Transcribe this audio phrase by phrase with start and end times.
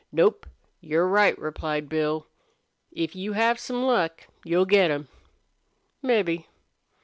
[0.11, 0.47] "Nope;
[0.79, 2.25] you're right," replied Bill.
[2.91, 5.09] "If you have some luck you'll get him
[6.01, 6.43] mebbe.